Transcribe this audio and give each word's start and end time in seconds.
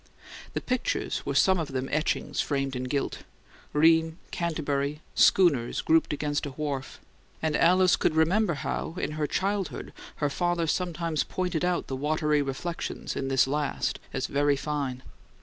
The 0.53 0.61
pictures 0.61 1.23
were 1.27 1.35
some 1.35 1.59
of 1.59 1.73
them 1.73 1.87
etchings 1.91 2.41
framed 2.41 2.75
in 2.75 2.85
gilt: 2.85 3.19
Rheims, 3.71 4.15
Canterbury, 4.31 4.99
schooners 5.13 5.81
grouped 5.81 6.11
against 6.11 6.47
a 6.47 6.49
wharf; 6.49 6.99
and 7.39 7.55
Alice 7.55 7.95
could 7.95 8.15
remember 8.15 8.55
how, 8.55 8.95
in 8.97 9.11
her 9.11 9.27
childhood, 9.27 9.93
her 10.15 10.29
father 10.31 10.65
sometimes 10.65 11.23
pointed 11.23 11.63
out 11.63 11.85
the 11.85 11.95
watery 11.95 12.41
reflections 12.41 13.15
in 13.15 13.27
this 13.27 13.45
last 13.45 13.99
as 14.11 14.25
very 14.25 14.55
fine. 14.55 15.03